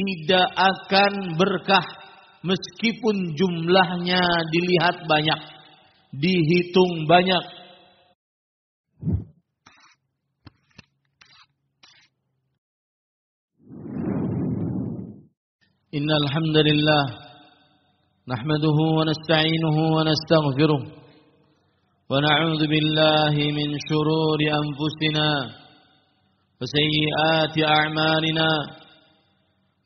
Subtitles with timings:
[0.00, 1.86] tidak akan berkah
[2.40, 5.40] meskipun jumlahnya dilihat banyak,
[6.16, 7.44] dihitung banyak.
[15.90, 17.04] Innal hamdalillah
[18.30, 28.79] nahmaduhu wa nasta'inuhu wa nastaghfiruh wa na'udzu billahi min shururi anfusina wa sayyiati a'malina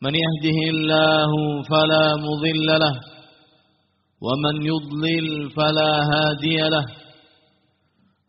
[0.03, 1.31] من يهده الله
[1.71, 2.95] فلا مضل له
[4.27, 6.87] ومن يضلل فلا هادي له.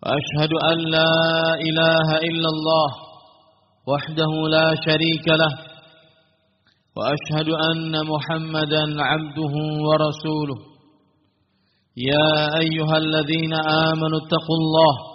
[0.04, 1.14] وأشهد أن لا
[1.68, 2.90] إله إلا الله
[3.88, 5.54] وحده لا شريك له
[6.98, 9.54] وأشهد أن محمدا عبده
[9.88, 10.60] ورسوله.
[11.98, 15.15] يا أيها الذين آمنوا اتقوا الله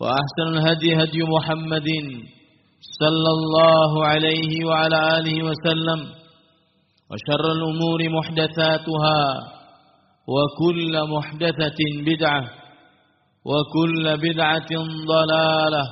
[0.00, 1.88] وأحسن الهدي هدي محمد
[3.00, 6.00] صلى الله عليه وعلى آله وسلم
[7.10, 9.20] وشر الأمور محدثاتها
[10.34, 12.44] وكل محدثة بدعة
[13.44, 14.70] وكل بدعة
[15.12, 15.84] ضلالة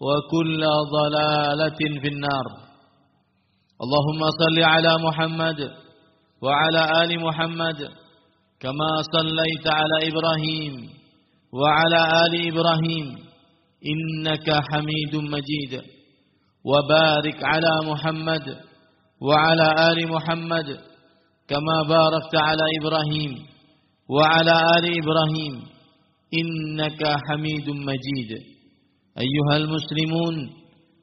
[0.00, 0.62] وكل
[0.96, 2.46] ضلالة في النار.
[3.84, 5.60] اللهم صل على محمد
[6.42, 7.78] وعلى آل محمد
[8.60, 10.74] كما صليت على إبراهيم
[11.60, 13.06] وعلى آل إبراهيم
[13.92, 15.72] إنك حميد مجيد
[16.64, 18.46] وبارك على محمد
[19.20, 20.68] وعلى آل محمد
[21.48, 23.32] كما باركت على إبراهيم
[24.08, 25.54] وعلى آل إبراهيم
[26.40, 28.30] إنك حميد مجيد.
[29.24, 30.34] أيها المسلمون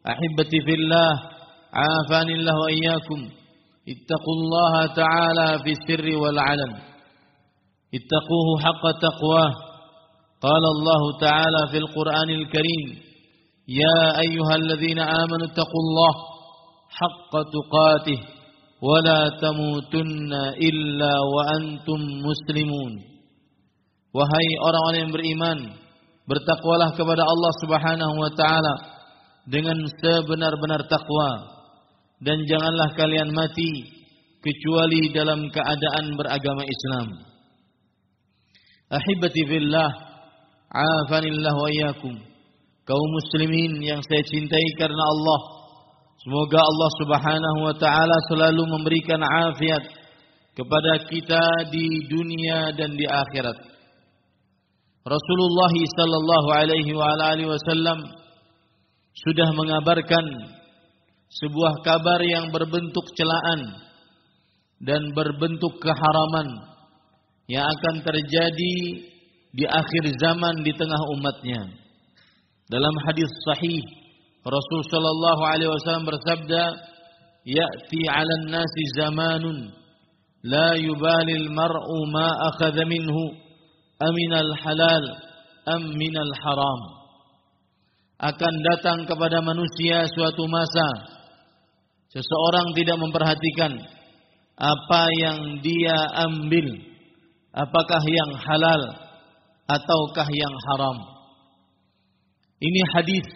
[0.07, 1.11] أحبتي في الله
[1.73, 3.29] عافاني الله وإياكم.
[3.93, 6.73] اتقوا الله تعالى في السر والعلن
[7.97, 9.72] اتقوه حق تقواه.
[10.42, 12.88] قال الله تعالى في القرآن الكريم
[13.68, 16.14] يا أيها الذين آمنوا اتقوا الله
[16.98, 18.20] حق تقاته
[18.82, 20.32] ولا تموتن
[20.68, 22.94] إلا وأنتم مسلمون
[24.08, 25.58] Wahai orang-orang yang beriman,
[26.24, 28.74] bertakwalah kepada Allah Subhanahu wa taala
[29.44, 31.30] dengan sebenar-benar takwa
[32.24, 33.84] dan janganlah kalian mati
[34.40, 37.08] kecuali dalam keadaan beragama Islam.
[38.88, 39.90] Ahibati fillah,
[40.73, 42.17] afanillah wa iyyakum.
[42.83, 45.39] Kaum muslimin yang saya cintai karena Allah,
[46.19, 49.83] semoga Allah Subhanahu wa taala selalu memberikan afiat
[50.57, 53.57] kepada kita di dunia dan di akhirat.
[55.03, 58.03] Rasulullah sallallahu alaihi wa alihi wasallam
[59.13, 60.25] sudah mengabarkan
[61.27, 63.83] sebuah kabar yang berbentuk celaan
[64.83, 66.47] dan berbentuk keharaman
[67.47, 68.75] yang akan terjadi
[69.53, 71.69] di akhir zaman di tengah umatnya.
[72.73, 73.85] Dalam hadis sahih
[74.43, 76.63] Rasul sallallahu alaihi wasallam bersabda,
[77.47, 79.71] "Ya'ti 'alan nasi zamanun
[80.43, 83.39] la yubali al-mar'u ma akhadha minhu
[84.01, 85.05] aminal halal
[85.69, 86.81] am minal haram."
[88.19, 90.87] Akan datang kepada manusia suatu masa
[92.09, 93.73] seseorang tidak memperhatikan
[94.53, 95.97] apa yang dia
[96.29, 96.67] ambil
[97.51, 99.02] apakah yang halal
[99.67, 100.97] ataukah yang haram.
[102.63, 103.27] Ini hadis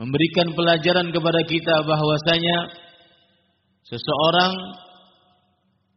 [0.00, 2.58] memberikan pelajaran kepada kita bahwasanya
[3.86, 4.52] seseorang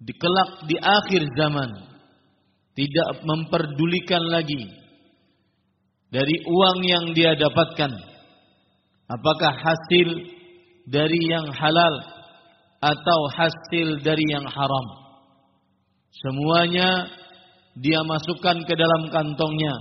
[0.04, 1.70] dikelak di akhir zaman
[2.74, 4.70] tidak memperdulikan lagi
[6.14, 7.94] dari uang yang dia dapatkan
[9.08, 10.10] apakah hasil
[10.90, 11.96] dari yang halal
[12.84, 14.88] atau hasil dari yang haram.
[16.14, 17.08] Semuanya
[17.80, 19.76] dia masukkan ke dalam kantongnya.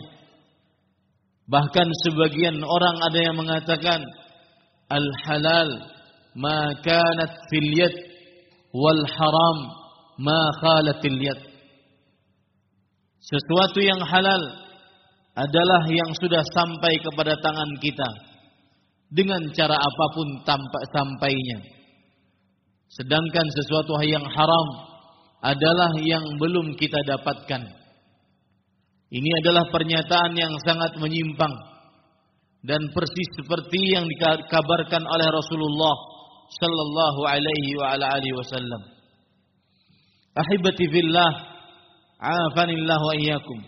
[1.49, 4.01] Bahkan sebagian orang ada yang mengatakan
[4.89, 5.69] al-halal
[6.39, 7.95] ma kanat fil yad
[8.73, 9.59] wal haram
[10.17, 10.41] ma
[11.21, 11.41] yad.
[13.23, 14.43] Sesuatu yang halal
[15.33, 18.09] adalah yang sudah sampai kepada tangan kita
[19.13, 21.59] dengan cara apa pun tampak sampainya.
[22.93, 24.67] Sedangkan sesuatu yang haram
[25.41, 27.82] adalah yang belum kita dapatkan.
[29.13, 31.53] Ini adalah pernyataan yang sangat menyimpang
[32.65, 35.97] dan persis seperti yang dikabarkan oleh Rasulullah
[36.49, 38.83] sallallahu alaihi wa ala alihi wasallam.
[40.33, 41.33] Ahibati fillah,
[42.17, 43.61] afanillah wa iyyakum.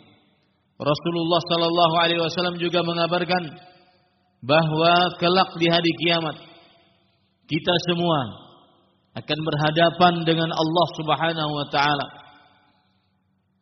[0.80, 3.44] Rasulullah sallallahu alaihi wasallam juga mengabarkan
[4.40, 6.40] bahwa kelak di hari kiamat
[7.44, 8.48] kita semua
[9.12, 12.06] akan berhadapan dengan Allah Subhanahu wa taala.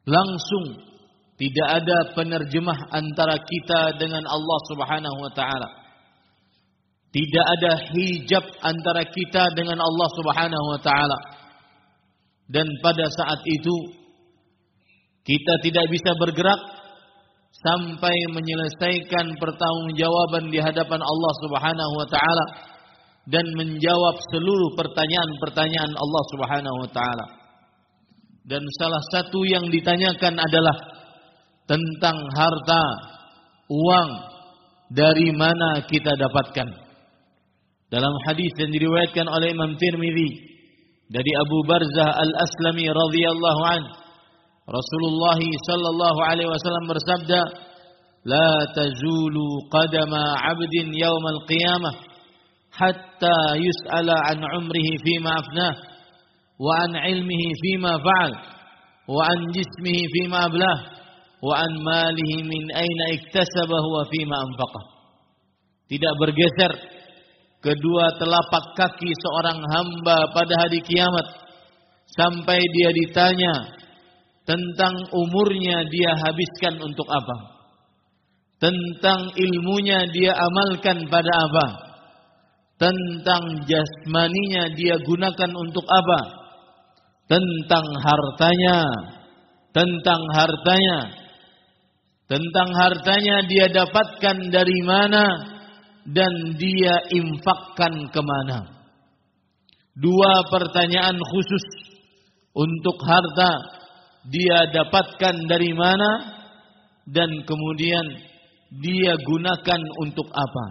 [0.07, 0.92] Langsung
[1.43, 5.69] tidak ada penerjemah antara kita dengan Allah Subhanahu wa taala.
[7.11, 11.19] Tidak ada hijab antara kita dengan Allah Subhanahu wa taala.
[12.47, 13.75] Dan pada saat itu
[15.27, 16.63] kita tidak bisa bergerak
[17.59, 22.47] sampai menyelesaikan pertanggungjawaban di hadapan Allah Subhanahu wa taala
[23.27, 27.27] dan menjawab seluruh pertanyaan-pertanyaan Allah Subhanahu wa taala.
[28.47, 31.02] Dan salah satu yang ditanyakan adalah
[31.73, 32.85] tentang harta,
[33.73, 34.11] uang
[34.93, 36.69] dari mana kita dapatkan.
[37.89, 40.53] Dalam hadis yang diriwayatkan oleh Imam Tirmizi
[41.09, 43.83] dari Abu Barzah Al-Aslami radhiyallahu an
[44.69, 47.41] Rasulullah sallallahu alaihi wasallam bersabda
[48.29, 51.95] la tazulu qadama 'abdin yawm al-qiyamah
[52.73, 55.73] hatta yus'ala an 'umrihi fima afnah
[56.57, 58.33] wa an 'ilmihi fima fa'al
[59.09, 60.77] wa an jismihi fima ablah
[61.43, 64.83] wa an malihi min aina iktasabahu wa.
[65.91, 66.73] Tidak bergeser
[67.59, 71.27] kedua telapak kaki seorang hamba pada hari kiamat
[72.15, 73.55] sampai dia ditanya
[74.47, 77.37] tentang umurnya dia habiskan untuk apa?
[78.63, 81.67] Tentang ilmunya dia amalkan pada apa?
[82.79, 86.21] Tentang jasmaninya dia gunakan untuk apa?
[87.27, 88.79] Tentang hartanya,
[89.75, 91.22] tentang hartanya
[92.33, 95.25] tentang hartanya dia dapatkan dari mana
[96.09, 98.73] dan dia infakkan ke mana.
[99.93, 101.67] Dua pertanyaan khusus
[102.57, 103.53] untuk harta
[104.33, 106.41] dia dapatkan dari mana
[107.05, 108.07] dan kemudian
[108.81, 110.67] dia gunakan untuk apa.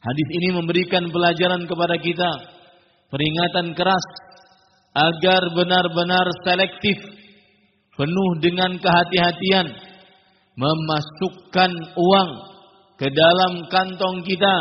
[0.00, 2.30] Hadis ini memberikan pelajaran kepada kita
[3.12, 4.06] peringatan keras
[4.96, 6.96] agar benar-benar selektif
[8.00, 9.89] penuh dengan kehati-hatian
[10.60, 12.30] memasukkan uang
[13.00, 14.56] ke dalam kantong kita,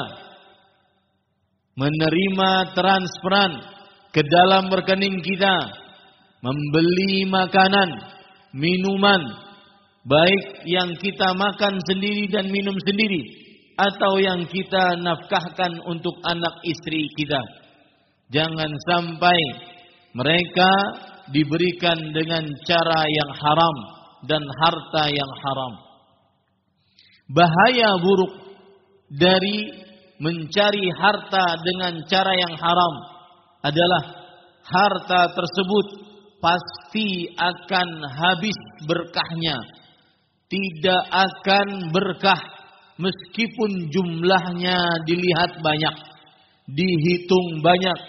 [1.75, 3.59] menerima transferan
[4.15, 5.55] ke dalam rekening kita,
[6.39, 7.99] membeli makanan,
[8.55, 9.21] minuman,
[10.07, 13.21] baik yang kita makan sendiri dan minum sendiri,
[13.75, 17.43] atau yang kita nafkahkan untuk anak istri kita.
[18.31, 19.39] Jangan sampai
[20.15, 20.71] mereka
[21.35, 23.77] diberikan dengan cara yang haram
[24.25, 25.88] dan harta yang haram.
[27.29, 28.33] Bahaya buruk
[29.13, 29.69] dari
[30.17, 32.93] mencari harta dengan cara yang haram
[33.61, 34.03] adalah
[34.65, 35.87] harta tersebut
[36.41, 38.57] pasti akan habis
[38.89, 39.57] berkahnya.
[40.49, 42.41] Tidak akan berkah
[42.97, 45.95] meskipun jumlahnya dilihat banyak,
[46.65, 47.99] dihitung banyak.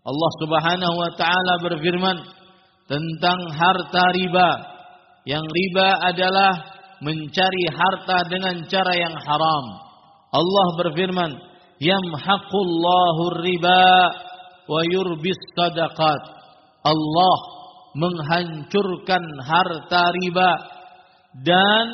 [0.00, 2.16] Allah Subhanahu wa taala berfirman
[2.86, 4.50] tentang harta riba
[5.26, 9.64] yang riba adalah mencari harta dengan cara yang haram.
[10.30, 11.32] Allah berfirman,
[11.80, 13.84] "Yamhaqullahu riba
[14.68, 16.22] wa yurbis sadaqat."
[16.80, 17.38] Allah
[17.96, 20.50] menghancurkan harta riba
[21.42, 21.86] dan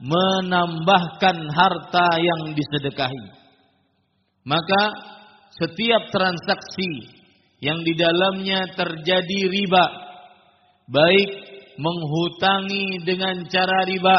[0.00, 3.24] menambahkan harta yang disedekahi.
[4.46, 4.82] Maka
[5.56, 7.10] setiap transaksi
[7.64, 9.84] yang di dalamnya terjadi riba,
[10.92, 14.16] baik menghutangi dengan cara riba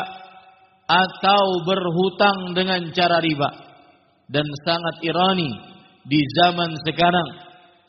[0.88, 3.50] atau berhutang dengan cara riba.
[4.28, 5.52] Dan sangat ironi
[6.08, 7.30] di zaman sekarang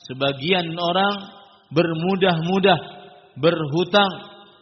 [0.06, 1.16] sebagian orang
[1.74, 2.78] bermudah-mudah
[3.38, 4.12] berhutang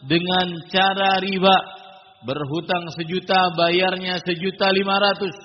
[0.05, 1.57] dengan cara riba.
[2.25, 5.37] Berhutang sejuta bayarnya sejuta lima ratus.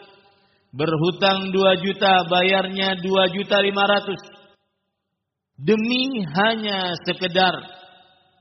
[0.72, 4.22] Berhutang dua juta bayarnya dua juta lima ratus.
[5.62, 7.54] Demi hanya sekedar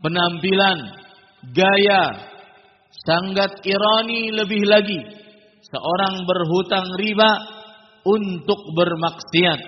[0.00, 0.99] penampilan
[1.48, 2.02] gaya,
[3.04, 5.00] sangat ironi lebih lagi.
[5.70, 7.30] Seorang berhutang riba
[8.04, 9.60] untuk bermaksiat.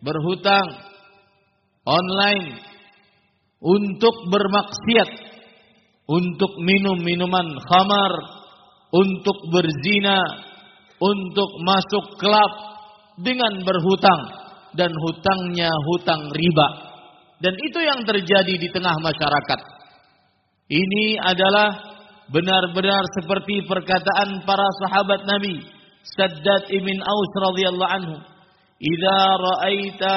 [0.00, 0.66] Berhutang
[1.84, 2.70] online
[3.60, 5.10] untuk bermaksiat,
[6.08, 8.12] untuk minum minuman khamar,
[8.90, 10.20] untuk berzina,
[10.96, 12.52] untuk masuk klub
[13.20, 14.22] dengan berhutang
[14.76, 16.68] dan hutangnya hutang riba.
[17.40, 19.79] Dan itu yang terjadi di tengah masyarakat.
[20.70, 21.74] Ini adalah
[22.30, 25.66] benar-benar seperti perkataan para sahabat Nabi
[26.14, 28.16] Saddad ibn Aus radhiyallahu anhu,
[28.78, 30.14] "Idza ra'aita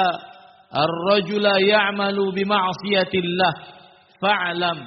[0.70, 3.52] ar-rajula ya'malu bi ma'siyatillah
[4.22, 4.78] fa'lam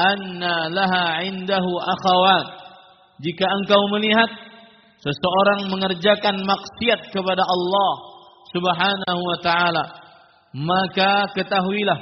[0.00, 2.46] anna laha 'indahu akhawat."
[3.20, 4.32] Jika engkau melihat
[5.04, 7.92] seseorang mengerjakan maksiat kepada Allah
[8.48, 9.84] Subhanahu wa taala,
[10.56, 12.00] maka ketahuilah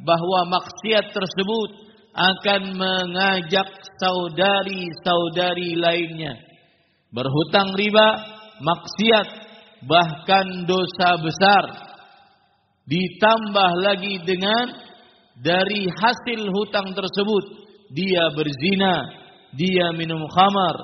[0.00, 1.85] bahwa maksiat tersebut
[2.16, 3.68] akan mengajak
[4.00, 6.46] saudari-saudari lainnya
[7.16, 8.08] berhutang riba,
[8.60, 9.28] maksiat,
[9.88, 11.64] bahkan dosa besar.
[12.86, 14.66] Ditambah lagi dengan
[15.40, 17.44] dari hasil hutang tersebut
[17.92, 19.10] dia berzina,
[19.56, 20.76] dia minum khamar,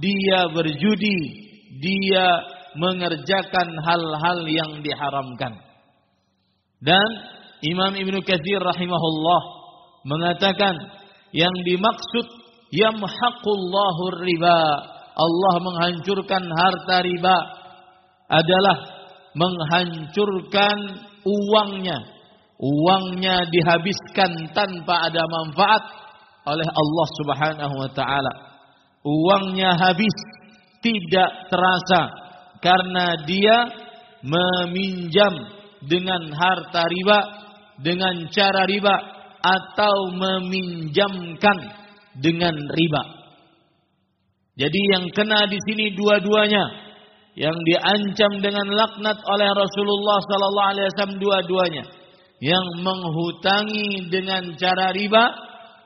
[0.00, 1.20] dia berjudi,
[1.82, 2.26] dia
[2.72, 5.60] mengerjakan hal-hal yang diharamkan.
[6.82, 7.10] Dan
[7.62, 9.61] Imam Ibnu Katsir rahimahullah
[10.02, 10.74] mengatakan
[11.32, 12.26] yang dimaksud
[12.72, 14.58] yamhaqullahu riba
[15.12, 17.36] Allah menghancurkan harta riba
[18.32, 18.76] adalah
[19.36, 20.78] menghancurkan
[21.24, 21.98] uangnya.
[22.62, 25.82] Uangnya dihabiskan tanpa ada manfaat
[26.46, 28.32] oleh Allah Subhanahu wa taala.
[29.02, 30.14] Uangnya habis
[30.78, 32.02] tidak terasa
[32.62, 33.66] karena dia
[34.22, 35.34] meminjam
[35.82, 37.18] dengan harta riba
[37.82, 38.94] dengan cara riba
[39.42, 41.58] atau meminjamkan
[42.22, 43.02] dengan riba.
[44.54, 46.80] Jadi yang kena di sini dua-duanya.
[47.32, 51.84] Yang diancam dengan laknat oleh Rasulullah sallallahu alaihi wasallam dua-duanya.
[52.38, 55.24] Yang menghutangi dengan cara riba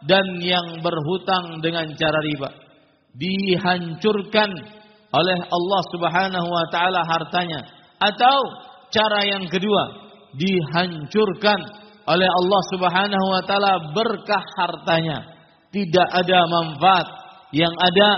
[0.04, 2.50] dan yang berhutang dengan cara riba.
[3.16, 4.50] Dihancurkan
[5.14, 7.64] oleh Allah Subhanahu wa taala hartanya
[7.96, 8.38] atau
[8.92, 9.82] cara yang kedua
[10.36, 15.26] dihancurkan oleh Allah Subhanahu wa taala berkah hartanya.
[15.75, 17.06] Tidak ada manfaat.
[17.50, 18.08] Yang ada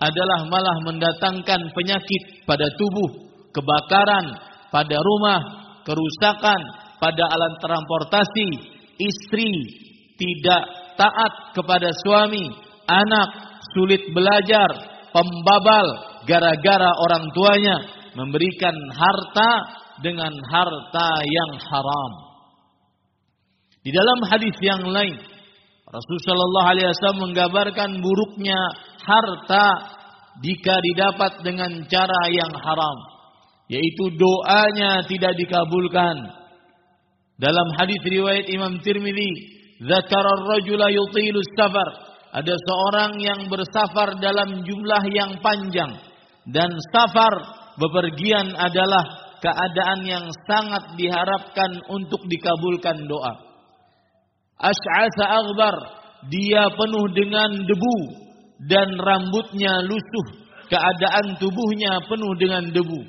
[0.00, 4.36] adalah malah mendatangkan penyakit pada tubuh, kebakaran
[4.72, 5.40] pada rumah,
[5.84, 6.60] kerusakan
[7.00, 8.48] pada alat transportasi,
[9.00, 9.52] istri
[10.16, 10.62] tidak
[10.96, 12.48] taat kepada suami,
[12.88, 13.28] anak
[13.76, 14.68] sulit belajar,
[15.12, 15.86] pembabal
[16.24, 17.76] gara-gara orang tuanya
[18.16, 19.50] memberikan harta
[20.00, 22.25] dengan harta yang haram.
[23.86, 25.14] Di dalam hadis yang lain,
[25.86, 28.58] Rasulullah Shallallahu Alaihi Wasallam menggambarkan buruknya
[28.98, 29.66] harta
[30.42, 32.98] jika didapat dengan cara yang haram,
[33.70, 36.18] yaitu doanya tidak dikabulkan.
[37.38, 45.04] Dalam hadis riwayat Imam Tirmidzi, "Dzakara ar-rajula yutilu safar." Ada seorang yang bersafar dalam jumlah
[45.14, 45.94] yang panjang
[46.50, 47.32] dan safar
[47.78, 53.45] bepergian adalah keadaan yang sangat diharapkan untuk dikabulkan doa.
[54.56, 55.76] Ash'asa aghbar,
[56.32, 57.98] dia penuh dengan debu
[58.64, 60.26] dan rambutnya lusuh,
[60.72, 63.00] keadaan tubuhnya penuh dengan debu.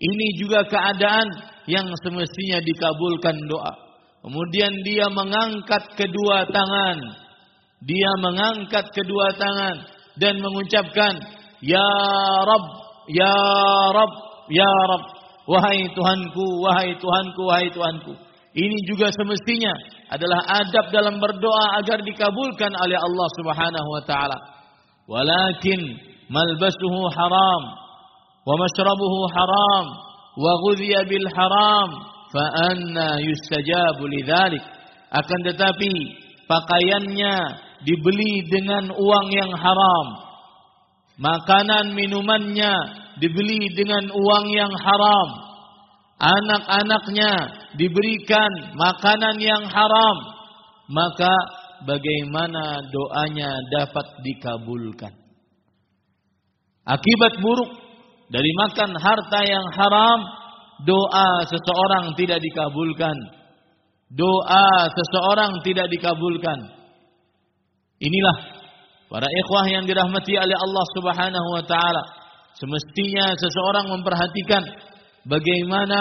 [0.00, 1.28] Ini juga keadaan
[1.68, 3.74] yang semestinya dikabulkan doa.
[4.24, 6.98] Kemudian dia mengangkat kedua tangan.
[7.84, 9.84] Dia mengangkat kedua tangan
[10.16, 11.20] dan mengucapkan,
[11.60, 11.88] Ya
[12.48, 12.66] Rabb,
[13.12, 13.36] Ya
[13.92, 14.14] Rabb,
[14.48, 15.04] Ya Rabb.
[15.44, 18.12] Wahai Tuhanku, wahai Tuhanku, wahai Tuhanku.
[18.54, 19.74] Ini juga semestinya
[20.14, 24.38] adalah adab dalam berdoa agar dikabulkan oleh Allah Subhanahu wa taala.
[25.10, 25.82] Walakin
[26.30, 27.62] malbasuhu haram
[28.46, 29.86] wa mashrabuhu haram
[30.38, 31.88] wa ghudhiya bil haram
[32.30, 34.62] fa anna yustajabu lidzalik.
[35.10, 35.90] Akan tetapi
[36.46, 37.34] pakaiannya
[37.82, 40.06] dibeli dengan uang yang haram.
[41.18, 42.74] Makanan minumannya
[43.18, 45.43] dibeli dengan uang yang haram
[46.18, 47.32] anak-anaknya
[47.74, 50.18] diberikan makanan yang haram
[50.88, 51.32] maka
[51.88, 55.12] bagaimana doanya dapat dikabulkan.
[56.84, 57.70] Akibat buruk
[58.28, 60.20] dari makan harta yang haram,
[60.84, 63.16] doa seseorang tidak dikabulkan.
[64.12, 66.60] Doa seseorang tidak dikabulkan.
[68.04, 68.36] Inilah
[69.08, 72.02] para ikhwah yang dirahmati oleh Allah Subhanahu wa taala.
[72.54, 74.62] Semestinya seseorang memperhatikan
[75.26, 76.00] bagaimana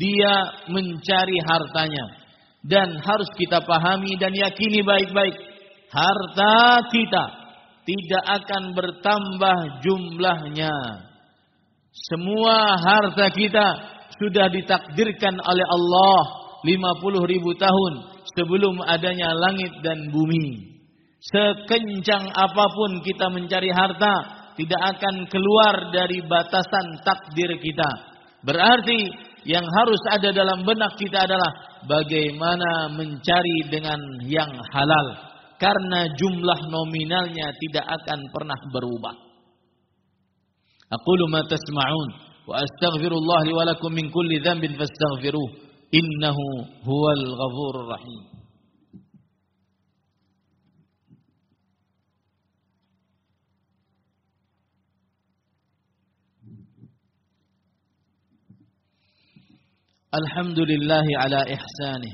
[0.00, 0.34] dia
[0.72, 2.06] mencari hartanya
[2.62, 5.36] dan harus kita pahami dan yakini baik-baik
[5.90, 7.24] harta kita
[7.82, 10.74] tidak akan bertambah jumlahnya
[11.92, 13.66] semua harta kita
[14.16, 16.20] sudah ditakdirkan oleh Allah
[16.64, 17.92] 50 ribu tahun
[18.38, 20.72] sebelum adanya langit dan bumi.
[21.22, 24.14] Sekencang apa pun kita mencari harta,
[24.58, 27.90] tidak akan keluar dari batasan takdir kita.
[28.42, 28.98] Berarti
[29.46, 31.50] yang harus ada dalam benak kita adalah
[31.86, 35.06] bagaimana mencari dengan yang halal.
[35.58, 39.14] Karena jumlah nominalnya tidak akan pernah berubah.
[40.90, 42.08] Aqulu ma tasma'un
[42.50, 45.48] wa astaghfirullah li wa lakum min kulli dhanbin fastaghfiruh
[45.94, 46.44] innahu
[46.82, 48.31] huwal ghafurur rahim.
[60.20, 62.12] الحمد لله على إحسانه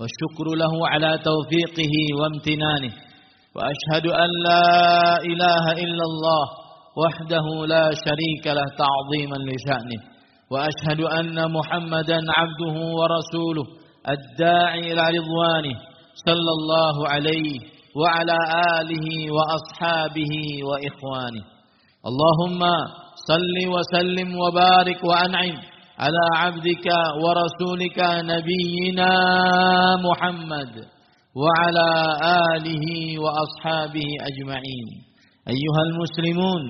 [0.00, 2.92] والشكر له على توفيقه وامتنانه
[3.56, 6.44] وأشهد أن لا إله إلا الله
[7.04, 10.00] وحده لا شريك له تعظيما لشأنه
[10.50, 13.66] وأشهد أن محمدا عبده ورسوله
[14.08, 15.76] الداعي إلى رضوانه
[16.26, 17.58] صلى الله عليه
[18.00, 18.36] وعلى
[18.80, 19.06] آله
[19.36, 20.32] وأصحابه
[20.68, 21.44] وإخوانه.
[22.08, 22.60] اللهم
[23.30, 25.56] صل وسلم وبارك وأنعم
[25.98, 26.86] على عبدك
[27.24, 27.98] ورسولك
[28.32, 29.12] نبينا
[30.04, 30.74] محمد
[31.40, 31.88] وعلى
[32.54, 32.84] آله
[33.18, 34.88] وأصحابه أجمعين.
[35.48, 36.62] أيها المسلمون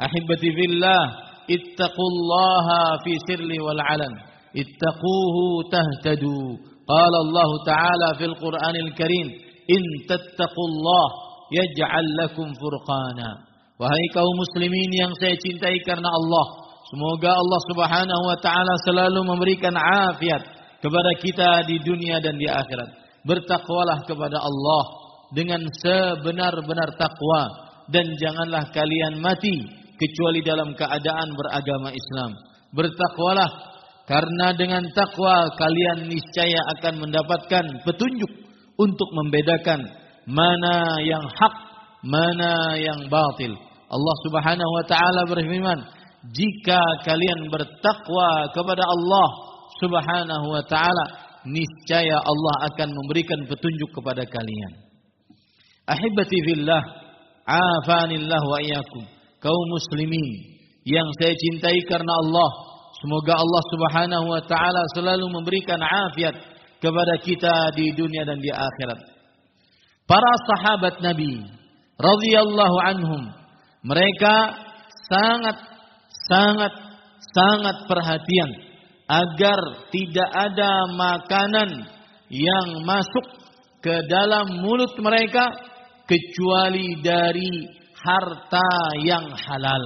[0.00, 1.04] أحبتي في الله
[1.50, 2.66] اتقوا الله
[3.04, 4.14] في سر والعلن.
[4.62, 5.36] اتقوه
[5.72, 6.48] تهتدوا.
[6.88, 9.26] قال الله تعالى في القرآن الكريم
[9.76, 11.08] إن تتقوا الله
[11.52, 13.30] يجعل لكم فرقانا.
[13.74, 15.34] Wahai kaum muslimin yang saya
[16.84, 20.42] Semoga Allah Subhanahu wa taala selalu memberikan afiat
[20.84, 22.90] kepada kita di dunia dan di akhirat.
[23.24, 24.84] Bertakwalah kepada Allah
[25.32, 27.42] dengan sebenar-benar takwa
[27.88, 29.64] dan janganlah kalian mati
[29.96, 32.36] kecuali dalam keadaan beragama Islam.
[32.76, 33.48] Bertakwalah
[34.04, 38.32] karena dengan takwa kalian niscaya akan mendapatkan petunjuk
[38.76, 39.88] untuk membedakan
[40.28, 41.54] mana yang hak,
[42.04, 43.56] mana yang batil.
[43.88, 45.80] Allah Subhanahu wa taala berfirman,
[46.32, 49.28] jika kalian bertakwa kepada Allah
[49.82, 51.04] Subhanahu wa taala,
[51.44, 54.72] niscaya Allah akan memberikan petunjuk kepada kalian.
[55.84, 56.80] Ahibati fillah,
[57.44, 59.04] afanillah wa iyyakum.
[59.44, 60.56] Kaum muslimin
[60.88, 62.50] yang saya cintai karena Allah,
[63.04, 66.32] semoga Allah Subhanahu wa taala selalu memberikan afiat
[66.80, 69.00] kepada kita di dunia dan di akhirat.
[70.08, 71.44] Para sahabat Nabi
[72.00, 73.22] radhiyallahu anhum,
[73.84, 74.56] mereka
[75.12, 75.73] sangat
[76.28, 76.72] sangat
[77.34, 78.50] sangat perhatian
[79.08, 79.58] agar
[79.92, 81.70] tidak ada makanan
[82.32, 83.26] yang masuk
[83.84, 85.52] ke dalam mulut mereka
[86.08, 87.68] kecuali dari
[88.00, 88.68] harta
[89.04, 89.84] yang halal.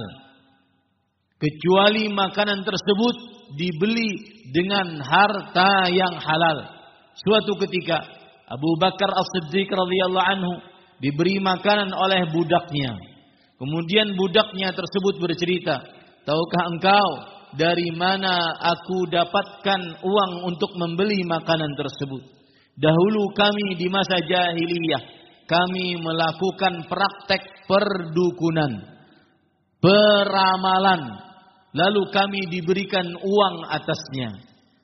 [1.39, 3.15] Kecuali makanan tersebut
[3.55, 6.67] dibeli dengan harta yang halal.
[7.15, 8.03] Suatu ketika
[8.47, 10.53] Abu Bakar As-Siddiq radhiyallahu anhu
[10.99, 12.95] diberi makanan oleh budaknya.
[13.59, 15.83] Kemudian budaknya tersebut bercerita,
[16.29, 17.09] Tahukah engkau
[17.57, 22.21] dari mana aku dapatkan uang untuk membeli makanan tersebut?
[22.77, 25.03] Dahulu kami di masa jahiliyah,
[25.49, 28.77] kami melakukan praktek perdukunan,
[29.81, 31.17] peramalan,
[31.73, 34.29] lalu kami diberikan uang atasnya.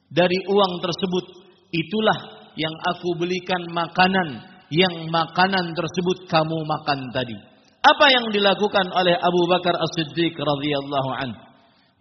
[0.10, 1.26] Dari uang tersebut,
[1.70, 7.38] itulah yang aku belikan makanan, yang makanan tersebut kamu makan tadi.
[7.86, 11.30] Apa yang dilakukan oleh Abu Bakar As-Siddiq radhiyallahu an?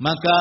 [0.01, 0.37] Maka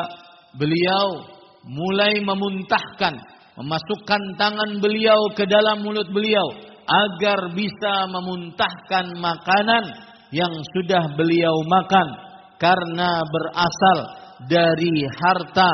[0.55, 1.19] beliau
[1.67, 3.19] mulai memuntahkan,
[3.59, 6.47] memasukkan tangan beliau ke dalam mulut beliau
[6.87, 9.83] agar bisa memuntahkan makanan
[10.31, 12.07] yang sudah beliau makan
[12.55, 13.99] karena berasal
[14.47, 15.71] dari harta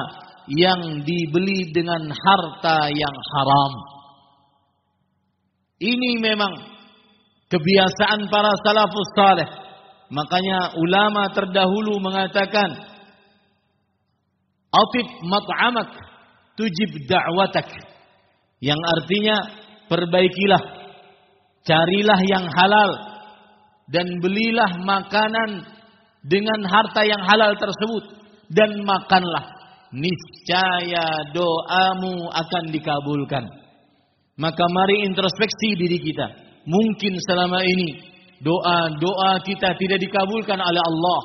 [0.49, 3.73] yang dibeli dengan harta yang haram.
[5.77, 6.78] Ini memang
[7.49, 9.49] kebiasaan para salafus saleh.
[10.09, 12.89] Makanya ulama terdahulu mengatakan
[14.69, 15.89] Atif mat'amak
[16.53, 17.65] tujib da'watak.
[18.62, 19.38] Yang artinya
[19.89, 20.63] perbaikilah,
[21.65, 22.91] carilah yang halal
[23.89, 25.65] dan belilah makanan
[26.21, 28.13] dengan harta yang halal tersebut
[28.53, 29.57] dan makanlah.
[29.89, 33.49] Niscaya doamu akan dikabulkan.
[34.38, 37.89] Maka mari introspeksi diri kita mungkin selama ini
[38.39, 41.19] doa-doa kita tidak dikabulkan oleh Allah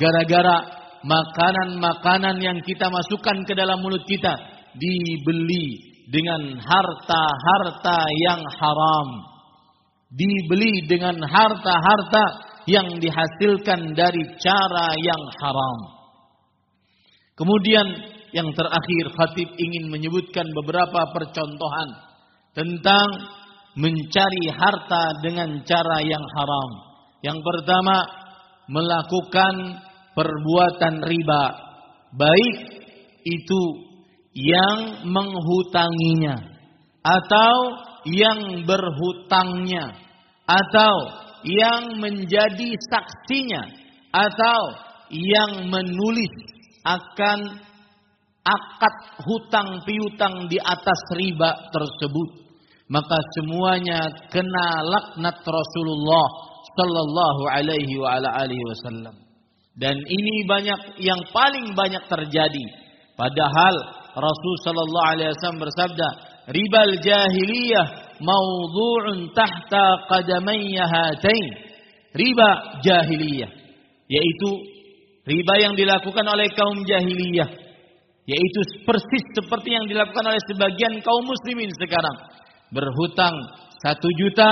[0.00, 0.56] gara-gara
[1.04, 4.32] makanan-makanan yang kita masukkan ke dalam mulut kita
[4.74, 9.08] dibeli dengan harta-harta yang haram.
[10.14, 12.24] Dibeli dengan harta-harta
[12.70, 15.78] yang dihasilkan dari cara yang haram.
[17.34, 17.86] Kemudian
[18.30, 21.88] yang terakhir khatib ingin menyebutkan beberapa percontohan
[22.54, 23.08] tentang
[23.74, 26.70] mencari harta dengan cara yang haram.
[27.22, 27.96] Yang pertama,
[28.70, 29.82] melakukan
[30.14, 31.44] perbuatan riba.
[32.14, 32.58] Baik
[33.26, 33.62] itu
[34.34, 36.36] yang menghutanginya
[37.02, 37.56] atau
[38.06, 39.98] yang berhutangnya
[40.44, 40.94] atau
[41.44, 43.62] yang menjadi saksinya
[44.12, 44.60] atau
[45.10, 46.32] yang menulis
[46.84, 47.60] akan
[48.44, 52.43] akad hutang piutang di atas riba tersebut
[52.88, 56.26] maka semuanya kena laknat Rasulullah
[56.76, 59.14] sallallahu alaihi wa ala alihi wasallam.
[59.74, 62.66] Dan ini banyak yang paling banyak terjadi.
[63.18, 63.74] Padahal
[64.14, 66.08] Rasul sallallahu alaihi wasallam bersabda
[66.52, 71.46] ribal jahiliyah maudhu'un tahta qadamayya hatain
[72.14, 72.50] riba
[72.84, 73.50] jahiliyah
[74.06, 74.48] yaitu
[75.26, 77.48] riba yang dilakukan oleh kaum jahiliyah
[78.24, 82.16] yaitu persis seperti yang dilakukan oleh sebagian kaum muslimin sekarang
[82.74, 83.38] berhutang
[83.78, 84.50] satu juta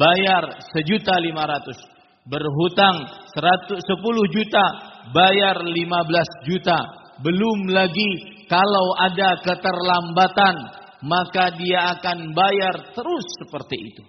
[0.00, 1.76] bayar sejuta lima ratus
[2.24, 2.96] berhutang
[3.36, 4.64] seratus sepuluh juta
[5.12, 6.78] bayar lima belas juta
[7.20, 10.56] belum lagi kalau ada keterlambatan
[11.04, 14.04] maka dia akan bayar terus seperti itu.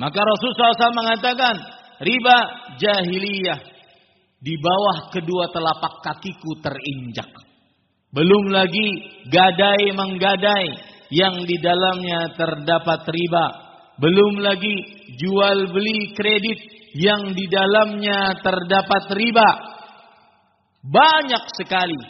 [0.00, 1.54] Maka Rasulullah SAW mengatakan,
[2.00, 2.38] riba
[2.80, 3.60] jahiliyah
[4.40, 7.28] di bawah kedua telapak kakiku terinjak.
[8.10, 8.88] Belum lagi
[9.28, 13.46] gadai menggadai yang di dalamnya terdapat riba.
[14.00, 14.74] Belum lagi
[15.18, 16.58] jual beli kredit
[16.96, 19.50] yang di dalamnya terdapat riba.
[20.80, 22.00] Banyak sekali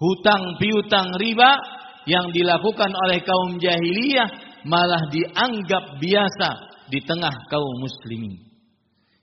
[0.00, 1.60] hutang piutang riba
[2.08, 4.30] yang dilakukan oleh kaum jahiliyah
[4.64, 6.50] malah dianggap biasa
[6.88, 8.40] di tengah kaum muslimin.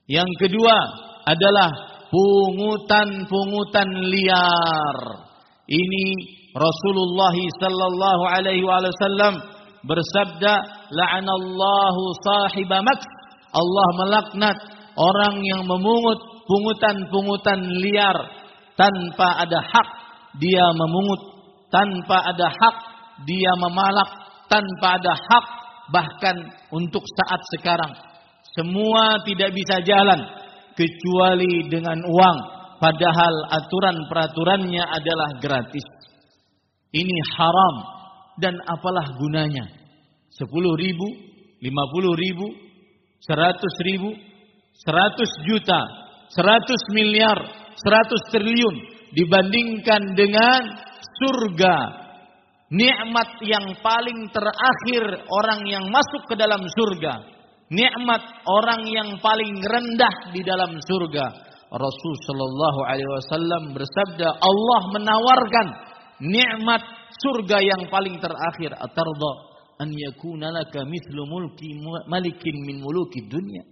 [0.06, 0.78] Yang kedua
[1.26, 1.70] adalah
[2.12, 4.98] pungutan-pungutan liar.
[5.72, 6.06] Ini
[6.52, 9.40] Rasulullah sallallahu alaihi wasallam
[9.88, 10.54] bersabda,
[10.92, 13.08] "La'anallahu sahiba maks."
[13.52, 14.58] Allah melaknat
[14.96, 18.18] orang yang memungut pungutan-pungutan liar
[18.76, 19.88] tanpa ada hak
[20.40, 21.22] dia memungut.
[21.72, 22.76] Tanpa ada hak
[23.24, 24.12] dia memalak.
[24.52, 25.46] Tanpa ada hak
[25.92, 26.36] bahkan
[26.76, 27.96] untuk saat sekarang.
[28.56, 30.20] Semua tidak bisa jalan
[30.76, 32.40] kecuali dengan uang.
[32.80, 36.01] Padahal aturan peraturannya adalah gratis
[36.95, 37.75] ini haram.
[38.39, 39.67] Dan apalah gunanya?
[40.34, 40.47] 10
[40.80, 41.08] ribu
[41.62, 42.47] 50 ribu
[43.21, 44.10] 100 ribu
[44.82, 45.82] 100 juta
[46.34, 47.38] 100 miliar
[47.75, 48.75] 100 triliun
[49.12, 50.62] dibandingkan dengan
[51.19, 51.75] surga,
[52.71, 57.19] nikmat yang paling terakhir orang yang masuk ke dalam surga,
[57.67, 61.51] nikmat orang yang paling rendah di dalam surga.
[61.71, 65.67] Rasul Shallallahu Alaihi Wasallam bersabda, Allah menawarkan
[66.22, 66.82] nikmat
[67.22, 68.78] surga yang paling terakhir.
[68.78, 69.34] Atarda
[69.82, 71.74] an yakuna laka mithlu mulki
[72.06, 73.66] malikin min muluki dunia.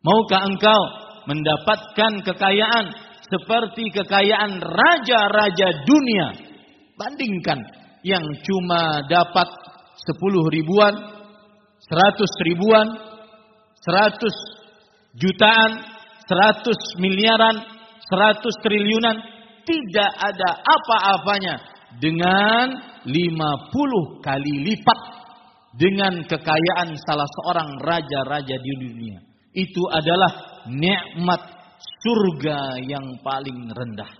[0.00, 0.82] Maukah engkau
[1.28, 2.86] mendapatkan kekayaan
[3.28, 6.28] seperti kekayaan raja-raja dunia?
[6.96, 7.60] Bandingkan
[8.00, 9.48] yang cuma dapat
[10.00, 12.86] 10 ribuan, 100 ribuan,
[13.84, 15.70] 100 jutaan,
[16.24, 17.56] 100 miliaran,
[18.08, 19.16] 100 triliunan.
[19.60, 22.66] Tidak ada apa-apanya dengan
[23.02, 25.00] 50 kali lipat
[25.74, 29.18] dengan kekayaan salah seorang raja-raja di dunia.
[29.50, 31.42] Itu adalah nikmat
[32.02, 34.10] surga yang paling rendah.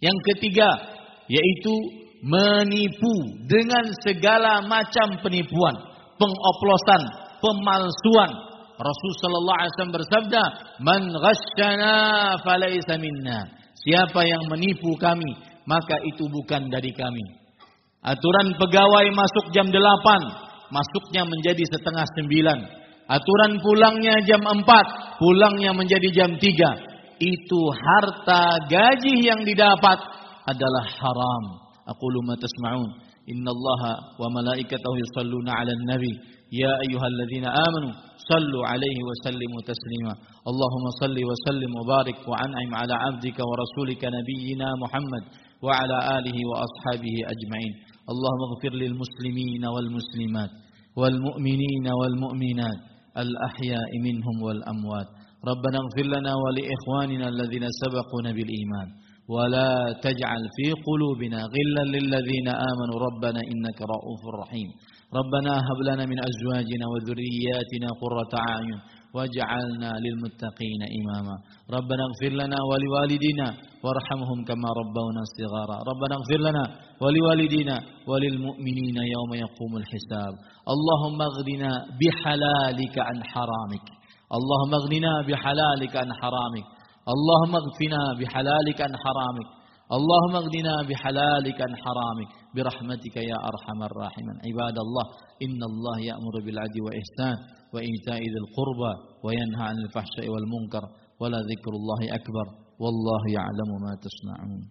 [0.00, 0.68] Yang ketiga,
[1.30, 1.74] yaitu
[2.24, 3.14] menipu
[3.48, 5.76] dengan segala macam penipuan,
[6.16, 7.02] pengoplosan,
[7.40, 8.32] pemalsuan.
[8.74, 10.42] Rasul sallallahu alaihi wasallam bersabda,
[10.82, 11.94] "Man ghasyana
[12.42, 13.46] falaysa minna."
[13.84, 17.24] Siapa yang menipu kami, maka itu bukan dari kami.
[18.04, 22.84] Aturan pegawai masuk jam 8, masuknya menjadi setengah 9.
[23.08, 24.60] Aturan pulangnya jam 4,
[25.20, 27.20] pulangnya menjadi jam 3.
[27.20, 29.98] Itu harta gaji yang didapat
[30.44, 31.44] adalah haram.
[31.88, 32.90] Aqulu ma tasma'un.
[33.24, 33.82] Inna Allah
[34.20, 36.12] wa malaikatahu yusalluna 'alan nabi.
[36.52, 37.88] Ya ayyuhalladzina amanu
[38.20, 40.12] sallu 'alaihi wa sallimu taslima.
[40.44, 45.24] Allahumma salli wa sallim wa barik wa an'im 'ala 'abdika wa rasulika nabiyyina Muhammad
[45.66, 47.74] وعلى آله وأصحابه أجمعين.
[48.12, 50.50] اللهم اغفر للمسلمين والمسلمات
[50.96, 52.80] والمؤمنين والمؤمنات
[53.24, 55.08] الأحياء منهم والأموات.
[55.50, 58.88] ربنا اغفر لنا ولإخواننا الذين سبقونا بالإيمان.
[59.28, 59.72] ولا
[60.06, 62.96] تجعل في قلوبنا غلا للذين آمنوا.
[63.06, 64.70] ربنا إنك رؤوف رحيم.
[65.18, 68.78] ربنا هب لنا من أزواجنا وذرياتنا قرة أعين
[69.14, 71.36] واجعلنا للمتقين إماما.
[71.76, 73.46] ربنا اغفر لنا ولوالدنا
[73.84, 75.76] وارحمهم كما ربونا صغارا.
[75.90, 76.64] ربنا اغفر لنا
[77.02, 77.76] ولوالدينا
[78.10, 80.34] وللمؤمنين يوم يقوم الحساب.
[80.74, 83.86] اللهم اغننا بحلالك عن حرامك.
[84.36, 86.66] اللهم اغننا بحلالك عن حرامك.
[87.14, 89.48] اللهم اغفنا بحلالك عن حرامك.
[89.96, 92.28] اللهم اغننا بحلالك عن حرامك.
[92.56, 94.36] برحمتك يا أرحم الراحمين.
[94.48, 95.06] عباد الله
[95.46, 97.36] إن الله يأمر بالعدل وإحسان
[97.74, 98.92] وإيتاء ذي القربى
[99.24, 100.84] وينهى عن الفحشاء والمنكر.
[101.20, 102.63] ولا ذكر الله أكبر.
[102.74, 104.62] Wallahu ya'lamu ma tasna'un.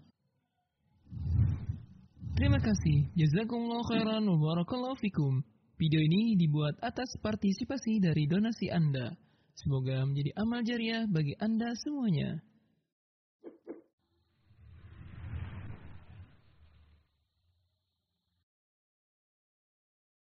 [2.33, 3.07] Terima kasih.
[3.15, 5.39] Jazakumullah khairan wa barakallahu fikum.
[5.79, 9.13] Video ini dibuat atas partisipasi dari donasi Anda.
[9.53, 12.41] Semoga menjadi amal jariah bagi Anda semuanya.